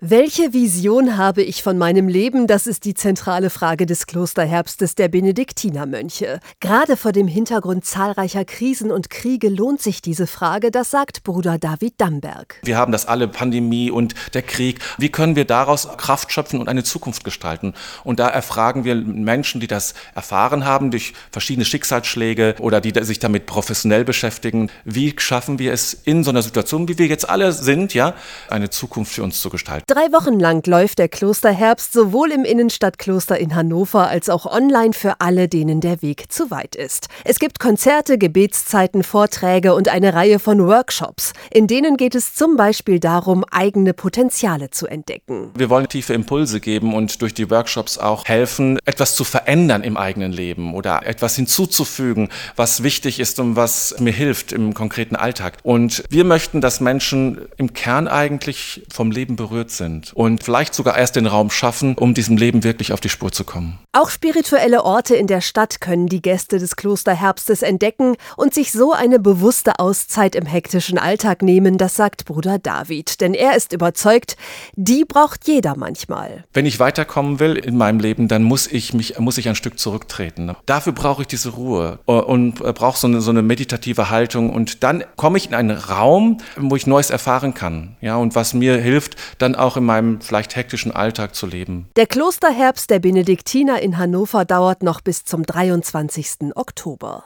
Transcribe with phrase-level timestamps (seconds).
[0.00, 2.46] Welche Vision habe ich von meinem Leben?
[2.46, 6.38] Das ist die zentrale Frage des Klosterherbstes der Benediktinermönche.
[6.60, 11.58] Gerade vor dem Hintergrund zahlreicher Krisen und Kriege lohnt sich diese Frage, das sagt Bruder
[11.58, 12.60] David Damberg.
[12.62, 14.78] Wir haben das alle, Pandemie und der Krieg.
[14.98, 17.74] Wie können wir daraus Kraft schöpfen und eine Zukunft gestalten?
[18.04, 23.18] Und da erfragen wir Menschen, die das erfahren haben durch verschiedene Schicksalsschläge oder die sich
[23.18, 27.50] damit professionell beschäftigen, wie schaffen wir es in so einer Situation, wie wir jetzt alle
[27.50, 28.14] sind, ja,
[28.48, 29.87] eine Zukunft für uns zu gestalten.
[29.88, 35.22] Drei Wochen lang läuft der Klosterherbst sowohl im Innenstadtkloster in Hannover als auch online für
[35.22, 37.08] alle, denen der Weg zu weit ist.
[37.24, 41.32] Es gibt Konzerte, Gebetszeiten, Vorträge und eine Reihe von Workshops.
[41.50, 45.52] In denen geht es zum Beispiel darum, eigene Potenziale zu entdecken.
[45.56, 49.96] Wir wollen tiefe Impulse geben und durch die Workshops auch helfen, etwas zu verändern im
[49.96, 55.56] eigenen Leben oder etwas hinzuzufügen, was wichtig ist und was mir hilft im konkreten Alltag.
[55.62, 59.77] Und wir möchten, dass Menschen im Kern eigentlich vom Leben berührt sind
[60.14, 63.44] und vielleicht sogar erst den Raum schaffen, um diesem Leben wirklich auf die Spur zu
[63.44, 63.78] kommen.
[63.92, 68.92] Auch spirituelle Orte in der Stadt können die Gäste des Klosterherbstes entdecken und sich so
[68.92, 73.20] eine bewusste Auszeit im hektischen Alltag nehmen, das sagt Bruder David.
[73.20, 74.36] Denn er ist überzeugt,
[74.74, 76.44] die braucht jeder manchmal.
[76.52, 79.78] Wenn ich weiterkommen will in meinem Leben, dann muss ich mich, muss ich ein Stück
[79.78, 80.54] zurücktreten.
[80.66, 85.04] Dafür brauche ich diese Ruhe und brauche so eine, so eine meditative Haltung und dann
[85.16, 87.96] komme ich in einen Raum, wo ich Neues erfahren kann.
[88.00, 91.88] Ja, und was mir hilft, dann auch in meinem vielleicht hektischen Alltag zu leben.
[91.96, 96.56] Der Klosterherbst der Benediktiner in Hannover dauert noch bis zum 23.
[96.56, 97.24] Oktober.